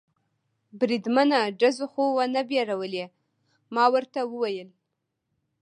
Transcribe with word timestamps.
بریدمنه، 0.79 1.39
ډزو 1.59 1.85
خو 1.93 2.03
و 2.11 2.19
نه 2.35 2.41
بیرولې؟ 2.49 3.05
ما 3.73 3.85
ورته 3.93 4.19
وویل. 4.25 4.69